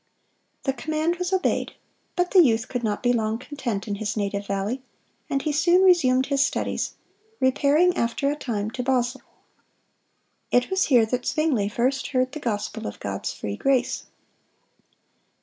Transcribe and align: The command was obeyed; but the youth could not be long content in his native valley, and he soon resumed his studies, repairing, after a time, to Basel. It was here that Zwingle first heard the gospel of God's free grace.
The 0.63 0.73
command 0.73 1.17
was 1.17 1.31
obeyed; 1.31 1.73
but 2.15 2.31
the 2.31 2.41
youth 2.43 2.67
could 2.67 2.83
not 2.83 3.03
be 3.03 3.13
long 3.13 3.37
content 3.37 3.87
in 3.87 3.93
his 4.01 4.17
native 4.17 4.47
valley, 4.47 4.81
and 5.29 5.43
he 5.43 5.51
soon 5.51 5.83
resumed 5.83 6.25
his 6.25 6.43
studies, 6.43 6.95
repairing, 7.39 7.95
after 7.95 8.31
a 8.31 8.35
time, 8.35 8.71
to 8.71 8.81
Basel. 8.81 9.21
It 10.49 10.71
was 10.71 10.85
here 10.85 11.05
that 11.05 11.27
Zwingle 11.27 11.69
first 11.69 12.07
heard 12.07 12.31
the 12.31 12.39
gospel 12.39 12.87
of 12.87 12.99
God's 12.99 13.31
free 13.31 13.55
grace. 13.55 14.05